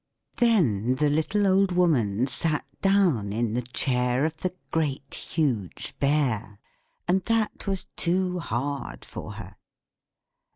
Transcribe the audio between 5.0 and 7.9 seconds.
Huge Bear, but that was